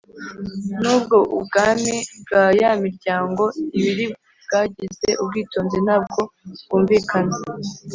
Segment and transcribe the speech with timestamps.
[0.81, 3.43] N ubwo ubwami bwa ya miryango
[3.77, 4.05] ibiri
[4.43, 6.19] bwagize ubwitonzi ntabwo
[6.63, 7.35] bwumvikana